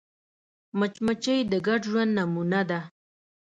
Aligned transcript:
مچمچۍ 0.79 1.39
د 1.51 1.53
ګډ 1.67 1.81
ژوند 1.91 2.11
نمونه 2.17 2.61
ده 2.69 2.79